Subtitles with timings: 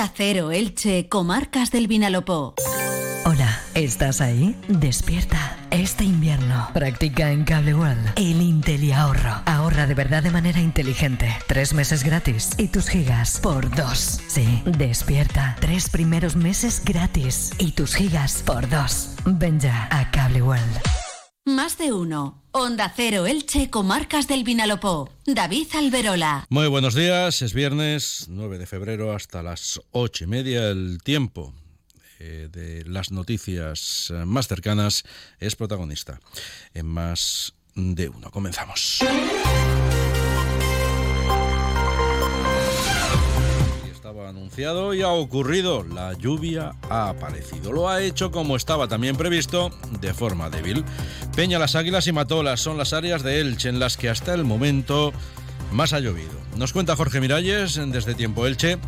[0.00, 2.54] Onda Cero Elche, Comarcas del Vinalopó.
[3.26, 4.56] Hola, ¿estás ahí?
[4.66, 5.58] Despierta.
[5.70, 9.42] Este invierno practica en Cable World el Intel ahorro.
[9.44, 11.28] Ahorra de verdad de manera inteligente.
[11.46, 14.22] Tres meses gratis y tus gigas por dos.
[14.26, 15.54] Sí, despierta.
[15.60, 19.10] Tres primeros meses gratis y tus gigas por dos.
[19.26, 20.80] Ven ya a Cable World.
[21.50, 22.44] Más de uno.
[22.52, 25.10] Onda Cero Elche, Comarcas del Vinalopó.
[25.26, 26.46] David Alberola.
[26.48, 30.68] Muy buenos días, es viernes 9 de febrero hasta las ocho y media.
[30.68, 31.52] El tiempo
[32.20, 35.02] eh, de las noticias más cercanas
[35.40, 36.20] es protagonista
[36.72, 38.30] en más de uno.
[38.30, 39.00] Comenzamos.
[44.26, 45.84] Anunciado y ha ocurrido.
[45.84, 47.72] La lluvia ha aparecido.
[47.72, 49.70] Lo ha hecho como estaba también previsto,
[50.00, 50.84] de forma débil.
[51.34, 54.44] Peña, las Águilas y Matolas son las áreas de Elche en las que hasta el
[54.44, 55.12] momento
[55.72, 56.32] más ha llovido.
[56.56, 58.78] Nos cuenta Jorge Miralles desde Tiempo Elche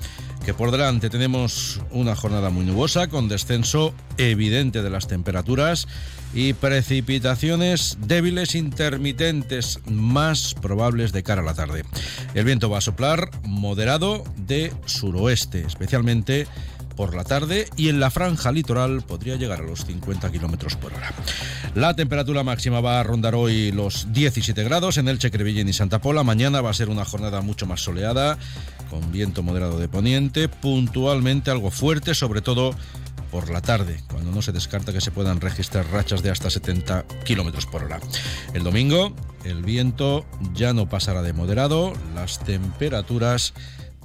[0.45, 5.87] que por delante tenemos una jornada muy nubosa con descenso evidente de las temperaturas
[6.35, 11.85] y precipitaciones débiles intermitentes más probables de cara a la tarde.
[12.35, 16.47] El viento va a soplar moderado de suroeste, especialmente
[16.97, 20.93] por la tarde y en la franja litoral podría llegar a los 50 kilómetros por
[20.93, 21.13] hora.
[21.75, 26.01] La temperatura máxima va a rondar hoy los 17 grados en Elche, Crevillén y Santa
[26.01, 26.23] Pola.
[26.23, 28.39] Mañana va a ser una jornada mucho más soleada,
[28.91, 32.75] con viento moderado de poniente, puntualmente algo fuerte, sobre todo
[33.31, 37.07] por la tarde, cuando no se descarta que se puedan registrar rachas de hasta 70
[37.25, 37.99] kilómetros por hora.
[38.53, 43.55] El domingo, el viento ya no pasará de moderado, las temperaturas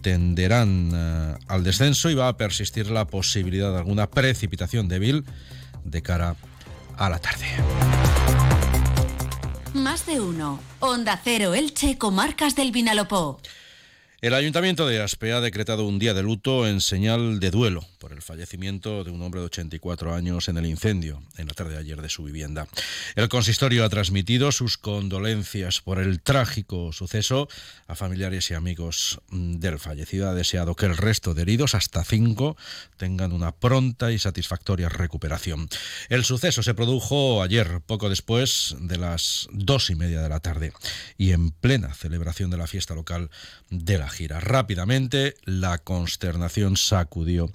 [0.07, 5.25] tenderán eh, al descenso y va a persistir la posibilidad de alguna precipitación débil
[5.83, 6.37] de cara
[6.95, 7.45] a la tarde.
[9.73, 10.61] Más de uno.
[10.79, 13.41] Onda Cero Elche, Comarcas del Vinalopó.
[14.21, 18.13] El Ayuntamiento de Aspe ha decretado un día de luto en señal de duelo por
[18.13, 21.79] el fallecimiento de un hombre de 84 años en el incendio en la tarde de
[21.79, 22.67] ayer de su vivienda.
[23.15, 27.47] El consistorio ha transmitido sus condolencias por el trágico suceso
[27.87, 30.29] a familiares y amigos del fallecido.
[30.29, 32.57] Ha deseado que el resto de heridos, hasta cinco,
[32.97, 35.69] tengan una pronta y satisfactoria recuperación.
[36.09, 40.73] El suceso se produjo ayer, poco después de las dos y media de la tarde,
[41.17, 43.29] y en plena celebración de la fiesta local
[43.69, 44.39] de la gira.
[44.39, 47.51] Rápidamente la consternación sacudió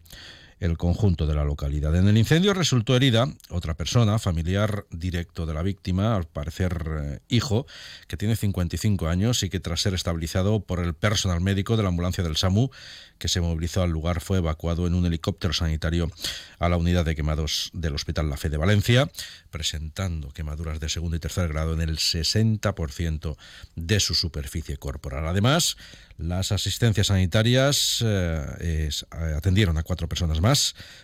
[0.63, 1.95] el conjunto de la localidad.
[1.97, 7.19] En el incendio resultó herida otra persona, familiar directo de la víctima, al parecer eh,
[7.29, 7.67] hijo,
[8.07, 11.89] que tiene 55 años y que tras ser estabilizado por el personal médico de la
[11.89, 12.71] ambulancia del SAMU,
[13.19, 16.13] que se movilizó al lugar, fue evacuado en un helicóptero sanitario
[16.61, 19.11] a la unidad de quemados del Hospital La Fe de Valencia,
[19.51, 23.37] presentando quemaduras de segundo y tercer grado en el 60%
[23.75, 25.27] de su superficie corporal.
[25.27, 25.77] Además,
[26.19, 28.91] las asistencias sanitarias eh, eh,
[29.37, 30.52] atendieron a cuatro personas más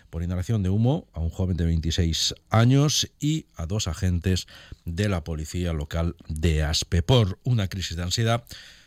[0.09, 4.47] por inhalación de humo, a un joven de 26 años y a dos agentes
[4.85, 8.43] de la policía local de Aspe por una crisis de ansiedad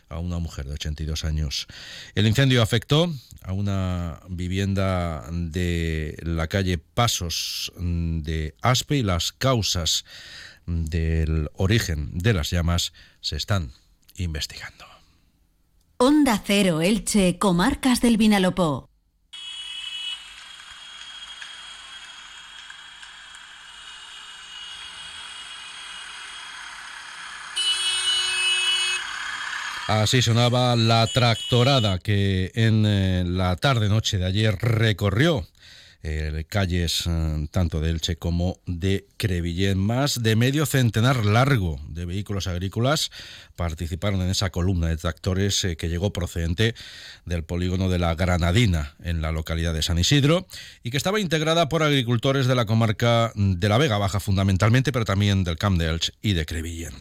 [0.09, 1.67] a una mujer de 82 años.
[2.15, 10.05] El incendio afectó a una vivienda de la calle Pasos de Aspe y las causas
[10.65, 13.71] del origen de las llamas se están
[14.15, 14.85] investigando.
[15.97, 18.89] Onda Cero Elche, Comarcas del Vinalopó.
[29.87, 35.45] Así sonaba la tractorada que en eh, la tarde-noche de ayer recorrió
[36.05, 39.79] eh, calles eh, tanto de Elche como de Crevillén.
[39.79, 43.09] Más de medio centenar largo de vehículos agrícolas
[43.55, 46.75] participaron en esa columna de tractores eh, que llegó procedente
[47.25, 50.45] del polígono de la Granadina en la localidad de San Isidro
[50.83, 55.05] y que estaba integrada por agricultores de la comarca de la Vega Baja fundamentalmente, pero
[55.05, 56.93] también del Camp de Elche y de Crevillén.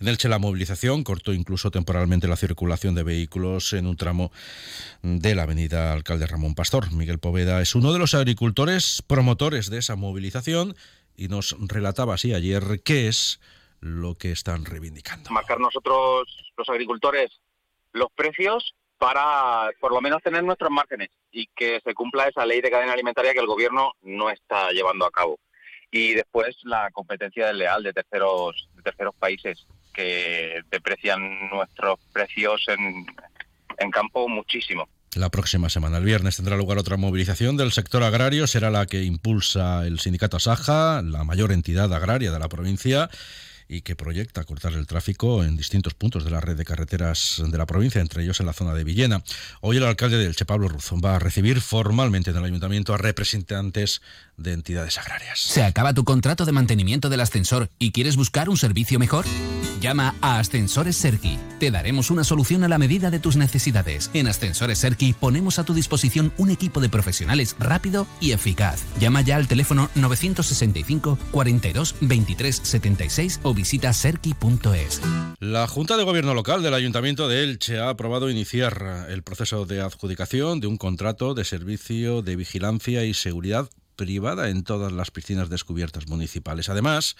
[0.00, 4.30] En Elche la movilización cortó incluso temporalmente la circulación de vehículos en un tramo
[5.02, 6.92] de la avenida Alcalde Ramón Pastor.
[6.92, 8.49] Miguel Poveda es uno de los agricultores
[9.06, 10.76] promotores de esa movilización
[11.16, 13.40] y nos relataba así ayer qué es
[13.80, 15.30] lo que están reivindicando.
[15.30, 17.30] Marcar nosotros, los agricultores,
[17.92, 22.60] los precios para por lo menos tener nuestros márgenes y que se cumpla esa ley
[22.60, 25.38] de cadena alimentaria que el gobierno no está llevando a cabo.
[25.90, 33.06] Y después la competencia desleal de terceros, de terceros países que deprecian nuestros precios en,
[33.78, 34.88] en campo muchísimo.
[35.16, 38.46] La próxima semana, el viernes, tendrá lugar otra movilización del sector agrario.
[38.46, 43.10] Será la que impulsa el sindicato Asaja, la mayor entidad agraria de la provincia
[43.70, 47.56] y que proyecta cortar el tráfico en distintos puntos de la red de carreteras de
[47.56, 49.22] la provincia, entre ellos en la zona de Villena.
[49.60, 52.98] Hoy el alcalde del Che, Pablo Ruzón, va a recibir formalmente en el ayuntamiento a
[52.98, 54.02] representantes
[54.36, 55.38] de entidades agrarias.
[55.38, 59.24] ¿Se acaba tu contrato de mantenimiento del ascensor y quieres buscar un servicio mejor?
[59.80, 61.38] Llama a Ascensores Serki.
[61.58, 64.10] Te daremos una solución a la medida de tus necesidades.
[64.12, 68.82] En Ascensores Serki ponemos a tu disposición un equipo de profesionales rápido y eficaz.
[68.98, 75.02] Llama ya al teléfono 965 42 23 76 o visita serki.es.
[75.38, 79.82] La Junta de Gobierno Local del Ayuntamiento de Elche ha aprobado iniciar el proceso de
[79.82, 85.50] adjudicación de un contrato de servicio de vigilancia y seguridad privada en todas las piscinas
[85.50, 86.70] descubiertas municipales.
[86.70, 87.16] Además,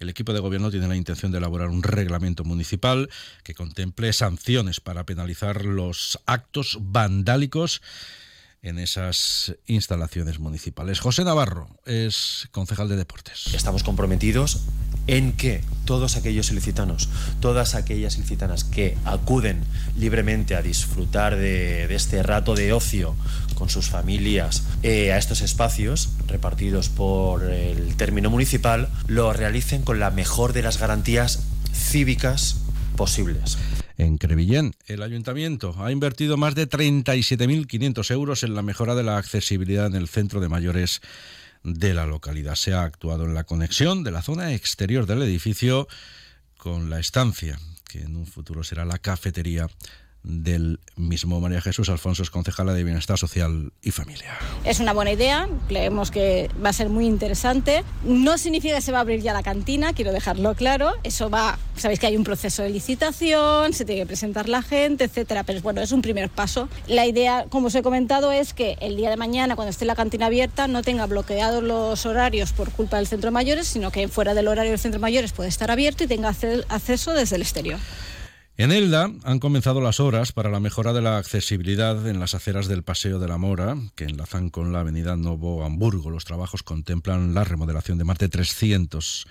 [0.00, 3.08] el equipo de gobierno tiene la intención de elaborar un reglamento municipal
[3.44, 7.82] que contemple sanciones para penalizar los actos vandálicos
[8.64, 10.98] en esas instalaciones municipales.
[10.98, 13.54] José Navarro es concejal de deportes.
[13.54, 14.62] Estamos comprometidos
[15.06, 17.08] en que todos aquellos ilicitanos,
[17.40, 19.62] todas aquellas ilicitanas que acuden
[19.98, 23.14] libremente a disfrutar de, este rato de ocio
[23.54, 30.00] con sus familias eh, a estos espacios repartidos por el término municipal, lo realicen con
[30.00, 32.56] la mejor de las garantías cívicas
[32.96, 33.58] posibles.
[33.96, 39.18] En Crevillén, el ayuntamiento ha invertido más de 37.500 euros en la mejora de la
[39.18, 41.00] accesibilidad en el centro de mayores
[41.64, 42.54] de la localidad.
[42.54, 45.88] Se ha actuado en la conexión de la zona exterior del edificio
[46.56, 47.58] con la estancia,
[47.88, 49.68] que en un futuro será la cafetería
[50.24, 51.38] del mismo.
[51.40, 54.32] María Jesús Alfonso es concejala de Bienestar Social y Familia.
[54.64, 57.84] Es una buena idea, creemos que va a ser muy interesante.
[58.04, 60.92] No significa que se va a abrir ya la cantina, quiero dejarlo claro.
[61.02, 65.04] Eso va, sabéis que hay un proceso de licitación, se tiene que presentar la gente,
[65.04, 66.68] etcétera, pero bueno, es un primer paso.
[66.86, 69.94] La idea, como os he comentado, es que el día de mañana, cuando esté la
[69.94, 74.32] cantina abierta, no tenga bloqueados los horarios por culpa del centro mayores, sino que fuera
[74.32, 77.78] del horario del centro mayores puede estar abierto y tenga acceso desde el exterior.
[78.56, 82.68] En Elda han comenzado las obras para la mejora de la accesibilidad en las aceras
[82.68, 86.08] del Paseo de la Mora, que enlazan con la avenida Novo Hamburgo.
[86.08, 89.26] Los trabajos contemplan la remodelación de más de 300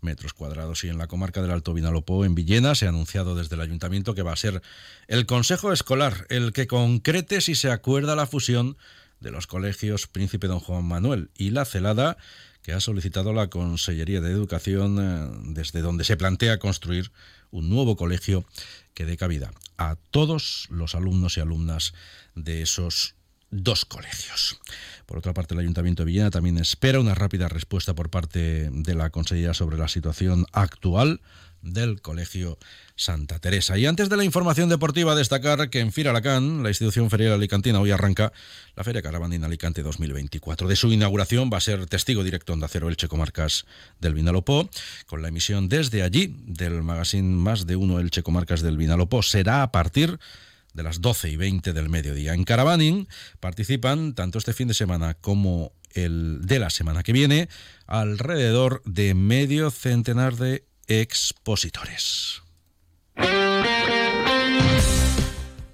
[0.00, 3.54] metros cuadrados y en la comarca del Alto Vinalopó, en Villena, se ha anunciado desde
[3.54, 4.60] el ayuntamiento que va a ser
[5.06, 8.76] el Consejo Escolar el que concrete si se acuerda la fusión
[9.20, 12.16] de los colegios Príncipe Don Juan Manuel y La Celada,
[12.64, 17.12] que ha solicitado la Consellería de Educación eh, desde donde se plantea construir
[17.50, 18.44] un nuevo colegio
[18.94, 21.92] que dé cabida a todos los alumnos y alumnas
[22.34, 23.16] de esos
[23.50, 24.58] dos colegios.
[25.04, 28.94] Por otra parte, el Ayuntamiento de Villena también espera una rápida respuesta por parte de
[28.94, 31.20] la Consellería sobre la situación actual
[31.64, 32.58] del Colegio
[32.96, 33.76] Santa Teresa.
[33.78, 37.90] Y antes de la información deportiva, destacar que en Firalacán, la institución ferial alicantina, hoy
[37.90, 38.32] arranca
[38.76, 40.68] la Feria Carabandina Alicante 2024.
[40.68, 43.66] De su inauguración va a ser testigo directo en Acero Elche Comarcas
[44.00, 44.68] del Vinalopó,
[45.06, 49.22] con la emisión desde allí del magazine Más de Uno Elche Comarcas del Vinalopó.
[49.22, 50.18] Será a partir
[50.74, 52.34] de las 12 y 20 del mediodía.
[52.34, 53.08] En Caravaning
[53.40, 57.48] participan tanto este fin de semana como el de la semana que viene
[57.86, 62.42] alrededor de medio centenar de expositores.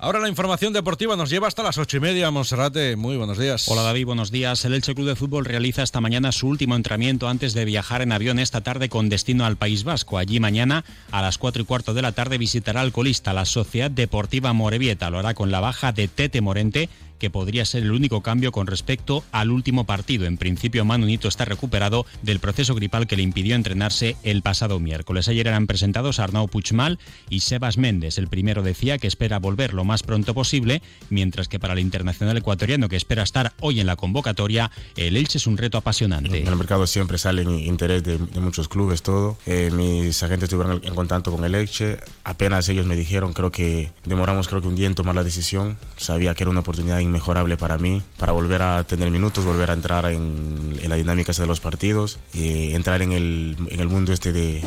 [0.03, 2.31] Ahora la información deportiva nos lleva hasta las ocho y media.
[2.31, 3.69] Monserrate, muy buenos días.
[3.69, 4.65] Hola David, buenos días.
[4.65, 8.13] El Elche Club de Fútbol realiza esta mañana su último entrenamiento antes de viajar en
[8.13, 10.17] avión esta tarde con destino al País Vasco.
[10.17, 13.91] Allí mañana a las cuatro y cuarto de la tarde visitará al colista, la Sociedad
[13.91, 15.11] Deportiva Morevieta.
[15.11, 16.89] Lo hará con la baja de Tete Morente
[17.21, 20.27] que podría ser el único cambio con respecto al último partido.
[20.27, 24.81] En principio, Manu Nito está recuperado del proceso gripal que le impidió entrenarse el pasado
[24.81, 25.29] miércoles.
[25.29, 28.19] Ayer eran presentados Arnau Puigmal y Sebas Méndez.
[28.19, 32.37] El primero decía que espera volver lo más pronto posible, mientras que para el internacional
[32.37, 36.41] ecuatoriano, que espera estar hoy en la convocatoria, el Elche es un reto apasionante.
[36.41, 39.37] En el mercado siempre sale interés de, muchos clubes, todo.
[39.45, 41.99] Eh, mis agentes estuvieron en contacto con el Elche.
[42.25, 45.79] Apenas ellos me dijeron, creo que demoramos creo que un día en tomar la decisión.
[45.97, 49.75] Sabía que era una oportunidad inmejorable para mí, para volver a tener minutos, volver a
[49.75, 54.33] entrar en, la dinámica de los partidos y entrar en el, en el mundo este
[54.33, 54.63] de,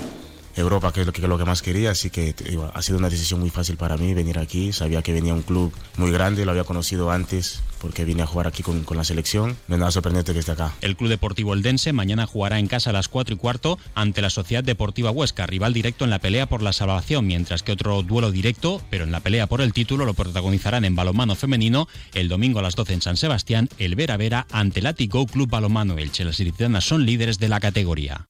[0.56, 2.36] Europa, que es lo que, lo que más quería, así que
[2.74, 4.72] ha sido una decisión muy fácil para mí venir aquí.
[4.72, 8.48] Sabía que venía un club muy grande, lo había conocido antes porque vine a jugar
[8.48, 9.58] aquí con, la selección.
[9.68, 10.74] Me da sorprendente que esté acá.
[10.80, 14.30] El Club Deportivo Eldense mañana jugará en casa a las 4 y cuarto ante la
[14.30, 18.32] Sociedad Deportiva Huesca, rival directo en la pelea por la salvación, mientras que otro duelo
[18.32, 22.60] directo, pero en la pelea por el título, lo protagonizarán en balonmano femenino el domingo
[22.60, 26.24] a las 12 en San Sebastián, el Vera Vera ante el Atico Club Balonmano Elche.
[26.24, 28.30] Las ilicitanas son líderes de la categoría.